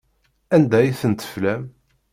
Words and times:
Anda 0.55 0.75
ay 0.79 0.91
ten-teflam? 1.01 1.63